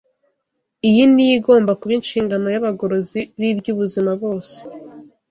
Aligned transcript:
Iyi 0.87 1.03
niyo 1.11 1.33
igomba 1.39 1.71
kuba 1.79 1.93
inshingano 1.99 2.47
y’abagorozi 2.53 3.19
b’iby’ubuzima 3.39 4.11
bose. 4.21 4.57